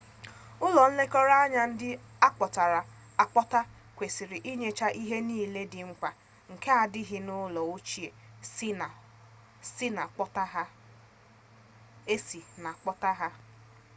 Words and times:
ulo 0.65 0.83
nlekọta 0.89 1.35
anya 1.45 1.63
ndi 1.71 1.89
akpotara-akpota 2.27 3.59
kwesiri 3.97 4.37
inyecha 4.51 4.87
ihe 5.01 5.17
nile 5.27 5.61
di 5.71 5.79
mkpa 5.89 6.09
nke 6.53 6.69
na 6.75 6.79
adighi 6.83 7.17
n'ulo 7.25 7.61
ochie 7.75 8.09
esi 9.71 9.87
na 9.97 10.03
kpota 12.93 13.05
ha 13.19 13.29